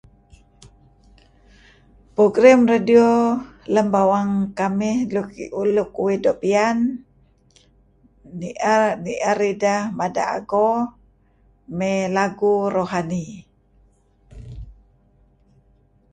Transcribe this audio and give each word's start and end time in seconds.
Program 2.15 2.59
radio 2.71 3.03
lem 3.75 3.87
bawang 3.93 4.31
kamih 4.57 4.97
luk 5.81 5.91
uih 6.03 6.17
doo' 6.23 6.39
piyan 6.41 6.77
ni'er 9.05 9.39
ideh 9.51 9.81
mada' 9.97 10.29
ago 10.37 10.69
mey 11.77 11.99
lagu 12.15 12.53
rohani. 12.75 13.25